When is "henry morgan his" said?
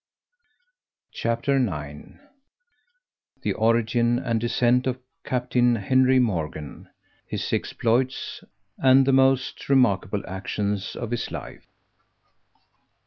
5.75-7.53